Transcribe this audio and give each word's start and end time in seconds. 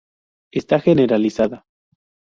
Está 0.51 0.79
generalizada. 0.79 1.63